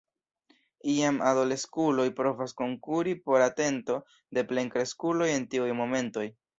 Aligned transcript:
Iam 0.93 1.19
adoleskuloj 1.31 2.07
provas 2.21 2.57
konkuri 2.63 3.15
por 3.29 3.47
atento 3.51 4.01
de 4.39 4.49
plenkreskuloj 4.55 5.33
en 5.39 5.51
tiuj 5.57 5.75
momentoj. 5.87 6.31